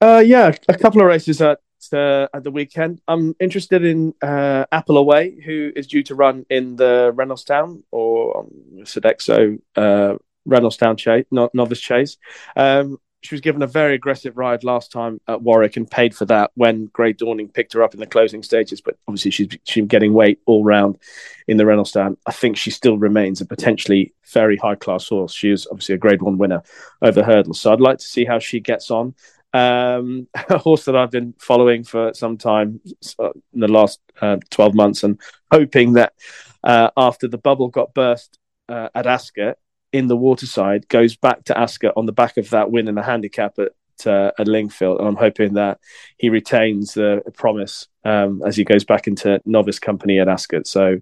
[0.00, 1.58] Uh, yeah, a couple of races at
[1.92, 3.02] uh, at the weekend.
[3.06, 8.38] I'm interested in uh, Apple Away, who is due to run in the Reynoldstown or
[8.38, 8.50] um,
[8.84, 10.14] Sodexo uh,
[10.48, 12.16] Reynoldstown chase, no, novice chase.
[12.56, 16.24] Um, she was given a very aggressive ride last time at Warwick and paid for
[16.26, 18.80] that when Grey Dawning picked her up in the closing stages.
[18.80, 20.98] But obviously, she's she's getting weight all round
[21.46, 22.16] in the Reynoldstown.
[22.26, 25.34] I think she still remains a potentially very high class horse.
[25.34, 26.62] She is obviously a Grade One winner
[27.02, 29.14] over hurdles, so I'd like to see how she gets on.
[29.52, 32.80] Um, a horse that I've been following for some time
[33.18, 36.14] uh, in the last uh, 12 months and hoping that
[36.62, 39.58] uh, after the bubble got burst uh, at Ascot
[39.92, 43.02] in the waterside goes back to Ascot on the back of that win in the
[43.02, 43.72] handicap at
[44.06, 45.78] uh, at Lingfield, and I'm hoping that
[46.16, 50.66] he retains the promise um, as he goes back into novice company at Ascot.
[50.66, 50.98] So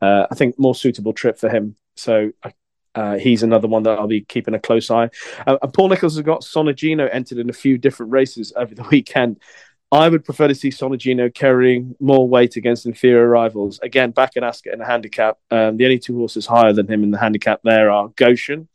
[0.00, 1.76] uh, I think more suitable trip for him.
[1.96, 2.32] So
[2.94, 5.10] uh, he's another one that I'll be keeping a close eye.
[5.46, 8.82] Uh, and Paul Nicholls has got Sonigino entered in a few different races over the
[8.90, 9.40] weekend.
[9.92, 13.80] I would prefer to see Sonigino carrying more weight against inferior rivals.
[13.82, 17.02] Again, back in Ascot in the handicap, um, the only two horses higher than him
[17.02, 18.68] in the handicap there are Goshen,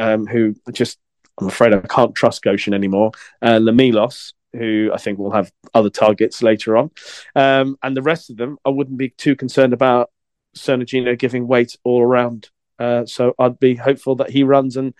[0.00, 0.98] um, who just,
[1.40, 5.52] I'm afraid I can't trust Goshen anymore, uh, Le Milos, who I think will have
[5.72, 6.90] other targets later on.
[7.36, 10.10] Um, and the rest of them, I wouldn't be too concerned about
[10.56, 12.50] Sonigino giving weight all around.
[12.78, 14.94] Uh, so I'd be hopeful that he runs and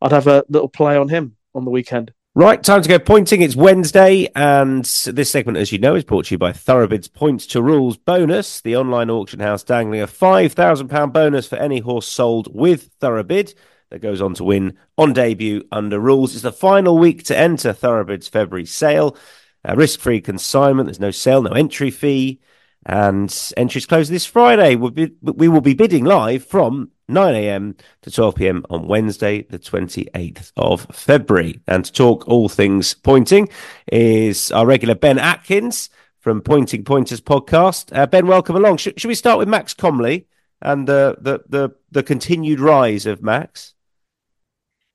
[0.00, 2.12] I'd have a little play on him on the weekend.
[2.38, 3.42] Right, time to go pointing.
[3.42, 7.48] It's Wednesday, and this segment, as you know, is brought to you by ThoroughBid's Points
[7.48, 12.46] to Rules bonus, the online auction house dangling a £5,000 bonus for any horse sold
[12.54, 13.56] with ThoroughBid
[13.90, 16.34] that goes on to win on debut under rules.
[16.34, 19.16] It's the final week to enter ThoroughBid's February sale.
[19.64, 22.38] A risk free consignment, there's no sale, no entry fee,
[22.86, 24.76] and entries close this Friday.
[24.76, 27.76] We'll be, we will be bidding live from 9 a.m.
[28.02, 28.66] to 12 p.m.
[28.70, 31.60] on Wednesday, the 28th of February.
[31.66, 33.48] And to talk all things pointing
[33.90, 37.96] is our regular Ben Atkins from Pointing Pointers podcast.
[37.96, 38.76] Uh, ben, welcome along.
[38.76, 40.26] Sh- should we start with Max Comley
[40.60, 43.74] and the, the, the, the continued rise of Max?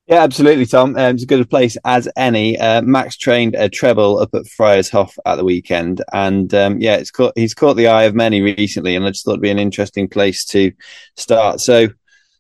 [0.08, 0.98] Yeah, absolutely, Tom.
[0.98, 2.60] Um, it's as good a place as any.
[2.60, 6.96] Uh, Max trained a treble up at Friars Haugh at the weekend, and um, yeah,
[6.96, 9.50] it's caught, he's caught the eye of many recently, and I just thought it'd be
[9.50, 10.74] an interesting place to
[11.16, 11.62] start.
[11.62, 11.88] So,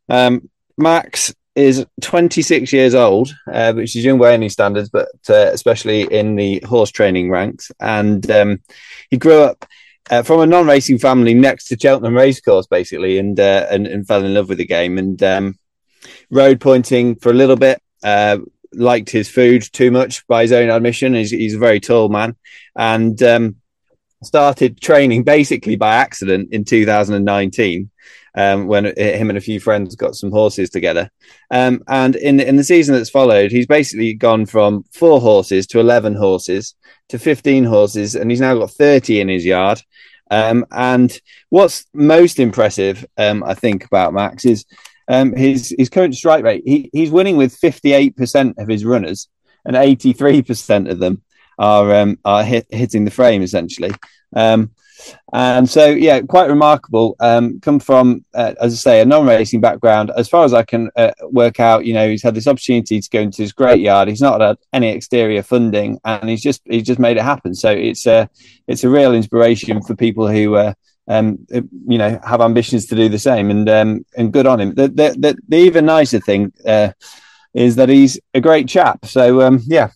[0.10, 5.50] um, Max is 26 years old, uh, which is young by any standards, but uh,
[5.54, 7.72] especially in the horse training ranks.
[7.80, 8.62] And um,
[9.10, 9.66] he grew up
[10.10, 14.26] uh, from a non-racing family next to Cheltenham Racecourse, basically, and, uh, and, and fell
[14.26, 14.98] in love with the game.
[14.98, 15.60] And um,
[16.30, 17.82] rode pointing for a little bit.
[18.04, 18.39] Uh,
[18.74, 21.13] liked his food too much by his own admission.
[21.13, 22.36] He's, he's a very tall man,
[22.76, 23.58] and um,
[24.24, 27.89] started training basically by accident in 2019
[28.36, 31.10] um, when him and a few friends got some horses together.
[31.52, 35.80] Um, and in in the season that's followed, he's basically gone from four horses to
[35.80, 36.76] 11 horses
[37.10, 39.82] to 15 horses, and he's now got 30 in his yard.
[40.31, 41.15] Um, and
[41.50, 44.65] what's most impressive, um, I think, about Max is
[45.08, 46.63] um, his his current strike rate.
[46.65, 49.27] He, he's winning with 58% of his runners,
[49.65, 51.21] and 83% of them
[51.60, 53.92] are um, are hit, hitting the frame essentially.
[54.36, 54.71] Um,
[55.33, 57.15] And so, yeah, quite remarkable.
[57.19, 60.12] Um, come from, uh, as I say, a non-racing background.
[60.15, 63.10] As far as I can uh, work out, you know, he's had this opportunity to
[63.10, 64.08] go into this great yard.
[64.08, 67.54] He's not had any exterior funding, and he's just he's just made it happen.
[67.56, 68.29] So it's a
[68.67, 70.56] it's a real inspiration for people who.
[70.56, 70.73] Uh,
[71.06, 74.73] um, you know, have ambitions to do the same, and um, and good on him.
[74.73, 76.94] The the, the, the even nicer thing uh,
[77.54, 79.06] is that he's a great chap.
[79.06, 79.89] So um, yeah,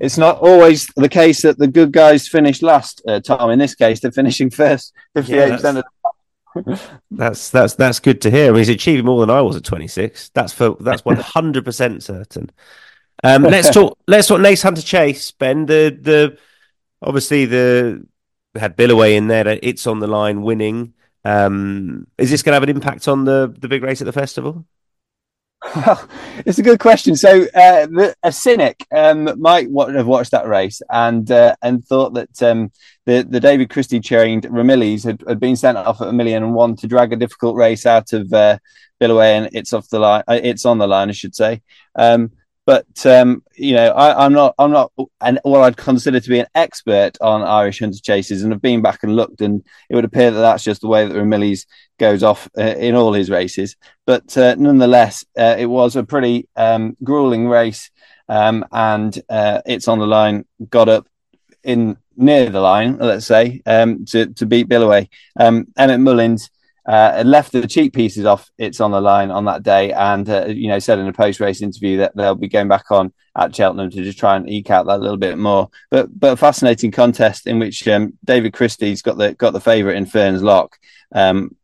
[0.00, 3.02] it's not always the case that the good guys finish last.
[3.06, 4.94] Uh, Tom, in this case, they're finishing first.
[5.14, 5.84] Fifty-eight percent of
[7.10, 8.46] that's that's that's good to hear.
[8.46, 10.30] I mean, he's achieving more than I was at 26.
[10.30, 12.50] That's for that's 100 percent certain.
[13.22, 13.98] Um, let's talk.
[14.08, 14.40] Let's talk.
[14.40, 15.30] Naas Hunter Chase.
[15.32, 16.38] Ben, the the
[17.02, 18.06] obviously the
[18.56, 19.58] had Billaway in there.
[19.62, 20.94] It's on the line, winning.
[21.24, 24.12] Um, is this going to have an impact on the the big race at the
[24.12, 24.64] festival?
[25.76, 26.08] Well,
[26.46, 27.14] it's a good question.
[27.16, 32.14] So, uh, the, a cynic um, might have watched that race and uh, and thought
[32.14, 32.72] that um,
[33.06, 36.54] the the David Christie trained Ramillies had, had been sent off at a million and
[36.54, 38.58] one to drag a difficult race out of uh,
[38.98, 40.24] Billaway, and it's off the line.
[40.26, 41.62] Uh, it's on the line, I should say.
[41.94, 42.32] Um,
[42.70, 46.38] but um, you know, I, am not, I'm not, and what I'd consider to be
[46.38, 50.04] an expert on Irish hunter chases, and I've been back and looked, and it would
[50.04, 51.66] appear that that's just the way that Ramillies
[51.98, 53.74] goes off uh, in all his races.
[54.06, 57.90] But uh, nonetheless, uh, it was a pretty um, grueling race,
[58.28, 60.44] um, and uh, it's on the line.
[60.68, 61.08] Got up
[61.64, 65.08] in near the line, let's say, um, to to beat Billaway.
[65.34, 66.50] Um, Emmett Mullins
[66.90, 68.50] uh, left the cheekpieces off.
[68.58, 71.38] It's on the line on that day, and uh, you know said in a post
[71.38, 74.70] race interview that they'll be going back on at Cheltenham to just try and eke
[74.70, 75.70] out that little bit more.
[75.92, 79.98] But but a fascinating contest in which um, David Christie's got the got the favourite
[79.98, 80.78] in Ferns Lock.
[81.14, 81.56] Um,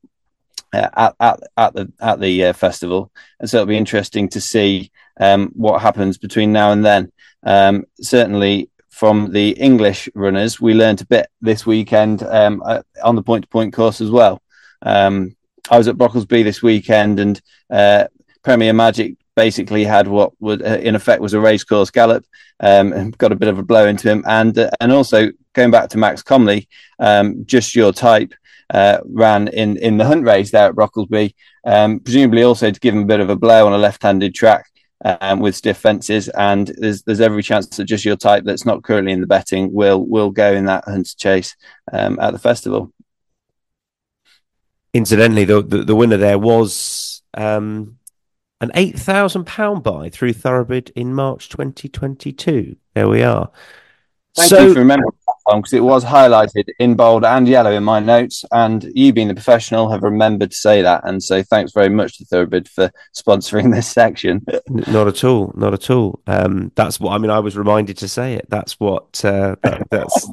[0.72, 3.10] uh, at, at, at the at the uh, festival,
[3.40, 7.10] and so it'll be interesting to see um, what happens between now and then.
[7.42, 13.16] Um, certainly, from the English runners, we learned a bit this weekend um, uh, on
[13.16, 14.40] the point to point course as well.
[14.86, 15.36] Um,
[15.70, 18.06] I was at Brocklesby this weekend, and uh,
[18.42, 22.24] Premier Magic basically had what would, uh, in effect, was a racecourse gallop,
[22.60, 25.70] um, and got a bit of a blow into him, and uh, and also going
[25.70, 26.68] back to Max Comley,
[26.98, 28.32] um, just your type.
[28.68, 31.32] Uh, ran in, in the hunt race there at Brocklesby,
[31.66, 34.66] um, presumably also to give him a bit of a blow on a left-handed track
[35.04, 36.28] um, with stiff fences.
[36.30, 39.72] And there's there's every chance that just your type that's not currently in the betting
[39.72, 41.54] will will go in that hunt chase
[41.92, 42.92] um, at the festival
[44.96, 47.98] incidentally, the, the, the winner there was um,
[48.60, 52.76] an eight thousand pound buy through ThoroughBid in March 2022.
[52.94, 53.50] There we are.
[54.36, 57.72] Thank so, you for remembering that one because it was highlighted in bold and yellow
[57.72, 58.44] in my notes.
[58.52, 61.04] And you, being the professional, have remembered to say that.
[61.04, 64.44] And so, thanks very much to ThoroughBid for sponsoring this section.
[64.68, 65.52] Not at all.
[65.56, 66.20] Not at all.
[66.26, 67.30] Um, that's what I mean.
[67.30, 68.46] I was reminded to say it.
[68.50, 69.24] That's what.
[69.24, 70.28] Uh, that, that's.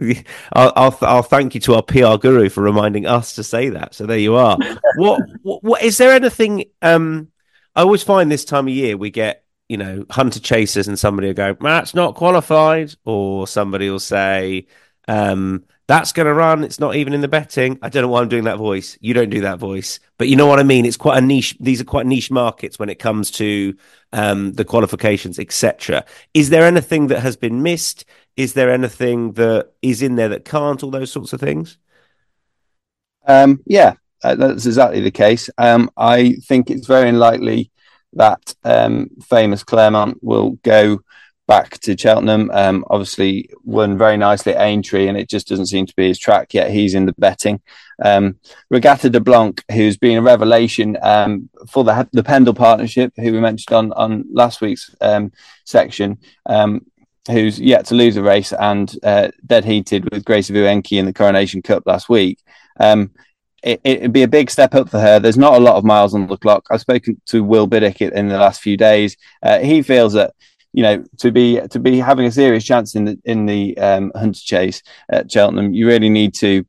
[0.52, 3.94] I'll, I'll, I'll thank you to our PR guru for reminding us to say that.
[3.94, 4.56] So there you are.
[4.98, 6.66] what, what, what is there anything?
[6.80, 7.32] Um,
[7.74, 11.28] I always find this time of year we get you know, hunter chasers and somebody
[11.28, 14.66] will go, that's not qualified, or somebody will say,
[15.08, 16.64] um, that's going to run.
[16.64, 17.78] It's not even in the betting.
[17.80, 18.98] I don't know why I'm doing that voice.
[19.00, 20.84] You don't do that voice, but you know what I mean.
[20.84, 21.56] It's quite a niche.
[21.60, 23.76] These are quite niche markets when it comes to
[24.12, 26.04] um, the qualifications, etc.
[26.34, 28.04] Is there anything that has been missed?
[28.36, 30.82] Is there anything that is in there that can't?
[30.82, 31.78] All those sorts of things.
[33.28, 33.94] Um, yeah,
[34.24, 35.50] uh, that's exactly the case.
[35.58, 37.70] Um, I think it's very unlikely
[38.16, 41.00] that um, Famous Clermont will go
[41.46, 42.50] back to Cheltenham.
[42.52, 46.18] Um, obviously, won very nicely at Aintree, and it just doesn't seem to be his
[46.18, 46.70] track yet.
[46.70, 47.60] He's in the betting.
[48.04, 48.38] Um,
[48.70, 53.40] Regatta de Blanc, who's been a revelation um, for the the Pendle partnership, who we
[53.40, 55.32] mentioned on on last week's um,
[55.64, 56.18] section.
[56.46, 56.86] Um,
[57.28, 61.12] who's yet to lose a race and uh, dead heated with Grace Uwenke in the
[61.12, 62.38] Coronation Cup last week.
[62.78, 63.10] Um,
[63.66, 65.18] it, would be a big step up for her.
[65.18, 66.66] There's not a lot of miles on the clock.
[66.70, 69.16] I've spoken to Will Biddick in the last few days.
[69.42, 70.34] Uh, he feels that
[70.72, 74.12] you know to be to be having a serious chance in the in the um,
[74.14, 76.64] hunter chase at Cheltenham, you really need to.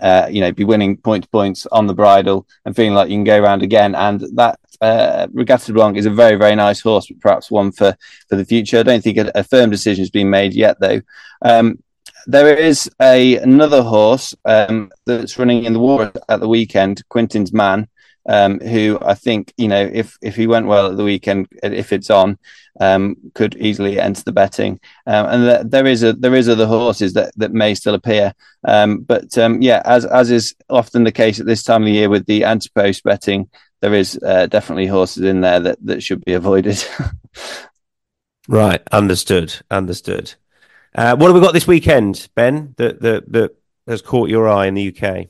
[0.00, 3.14] Uh, you know, be winning point to points on the bridle and feeling like you
[3.14, 3.94] can go around again.
[3.94, 7.94] And that uh, Regatta Blanc is a very, very nice horse, but perhaps one for
[8.26, 8.78] for the future.
[8.78, 11.02] I don't think a, a firm decision has been made yet, though.
[11.42, 11.82] Um,
[12.26, 17.52] there is a another horse um, that's running in the war at the weekend, Quintin's
[17.52, 17.88] Man,
[18.28, 21.92] um, who I think you know if if he went well at the weekend, if
[21.92, 22.38] it's on,
[22.80, 24.80] um, could easily enter the betting.
[25.06, 28.34] Um, and th- there is a there is other horses that, that may still appear,
[28.64, 31.92] um, but um, yeah, as as is often the case at this time of the
[31.92, 33.48] year with the anti-post betting,
[33.80, 36.82] there is uh, definitely horses in there that that should be avoided.
[38.48, 40.34] right, understood, understood.
[40.94, 42.74] Uh, what have we got this weekend, Ben?
[42.76, 45.28] That that that has caught your eye in the UK?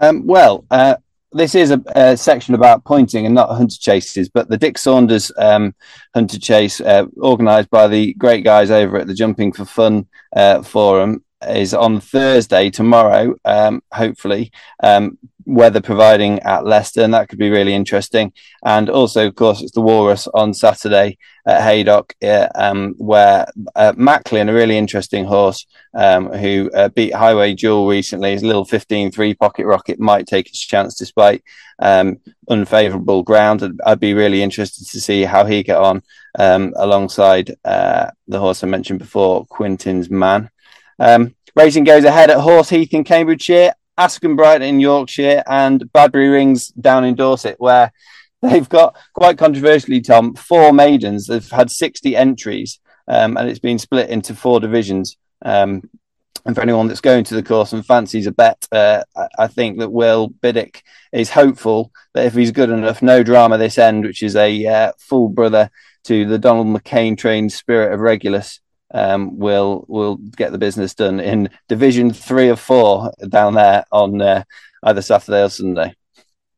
[0.00, 0.96] Um, well, uh,
[1.32, 5.30] this is a, a, section about pointing and not hunter chases, but the Dick Saunders
[5.38, 5.74] um,
[6.14, 10.62] hunter chase, uh, organised by the great guys over at the Jumping for Fun uh,
[10.62, 13.34] forum, is on Thursday tomorrow.
[13.44, 14.50] Um, hopefully,
[14.82, 18.32] um, weather providing at Leicester, and that could be really interesting.
[18.64, 23.94] And also, of course, it's the Walrus on Saturday at Haydock, uh, um, where uh,
[23.96, 29.10] Macklin, a really interesting horse um, who uh, beat Highway Jewel recently, his little 15
[29.10, 31.42] 3 pocket rocket might take its chance despite
[31.78, 32.18] um,
[32.48, 33.62] unfavourable ground.
[33.62, 36.02] I'd, I'd, be really interested to see how he get on
[36.38, 40.50] um, alongside uh, the horse I mentioned before, Quintin's Man.
[40.98, 46.32] Um, racing goes ahead at Horse Heath in Cambridgeshire Askham Bryan in Yorkshire and Badbury
[46.32, 47.92] Rings down in Dorset, where
[48.42, 51.26] they've got quite controversially, Tom, four maidens.
[51.26, 52.78] They've had 60 entries
[53.08, 55.16] um, and it's been split into four divisions.
[55.44, 55.88] Um,
[56.44, 59.02] and for anyone that's going to the course and fancies a bet, uh,
[59.38, 60.82] I think that Will Biddick
[61.12, 64.92] is hopeful that if he's good enough, no drama this end, which is a uh,
[64.98, 65.70] full brother
[66.04, 68.60] to the Donald McCain trained Spirit of Regulus,
[68.92, 74.20] um, will will get the business done in Division Three or Four down there on
[74.20, 74.44] uh,
[74.82, 75.94] either Saturday or Sunday.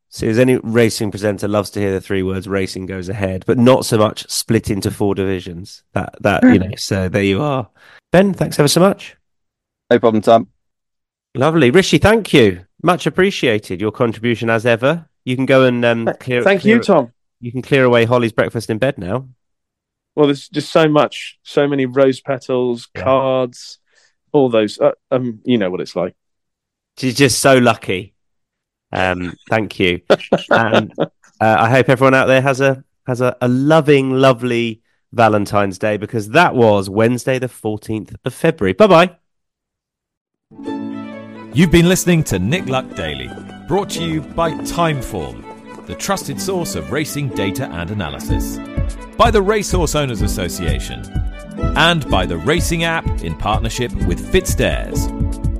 [0.09, 3.57] So, as any racing presenter loves to hear the three words "racing goes ahead," but
[3.57, 5.83] not so much split into four divisions.
[5.93, 6.75] That that you know.
[6.77, 7.69] So there you are,
[8.11, 8.33] Ben.
[8.33, 9.15] Thanks ever so much.
[9.89, 10.47] No problem, Tom.
[11.33, 11.97] Lovely, Rishi.
[11.97, 13.79] Thank you, much appreciated.
[13.79, 15.07] Your contribution as ever.
[15.23, 16.43] You can go and um, clear.
[16.43, 17.13] Thank clear, you, Tom.
[17.39, 19.27] You can clear away Holly's breakfast in bed now.
[20.15, 23.03] Well, there's just so much, so many rose petals, yeah.
[23.03, 23.79] cards,
[24.31, 24.79] all those.
[24.79, 26.15] Uh, um, you know what it's like.
[26.97, 28.13] She's just so lucky.
[28.91, 30.01] Um, thank you,
[30.49, 31.05] and uh,
[31.39, 34.81] I hope everyone out there has a has a, a loving, lovely
[35.13, 38.73] Valentine's Day because that was Wednesday, the fourteenth of February.
[38.73, 39.15] Bye bye.
[41.53, 43.29] You've been listening to Nick Luck Daily,
[43.67, 45.50] brought to you by Timeform,
[45.91, 48.57] the trusted source of racing data and analysis
[49.17, 51.03] by the Racehorse Owners Association,
[51.75, 55.50] and by the Racing app in partnership with FitzDares.